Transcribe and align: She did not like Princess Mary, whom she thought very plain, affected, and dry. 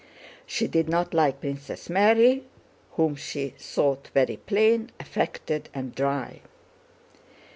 She 0.47 0.65
did 0.67 0.89
not 0.89 1.13
like 1.13 1.41
Princess 1.41 1.87
Mary, 1.87 2.43
whom 2.93 3.15
she 3.15 3.49
thought 3.49 4.09
very 4.15 4.37
plain, 4.37 4.89
affected, 4.99 5.69
and 5.75 5.93
dry. 5.93 6.41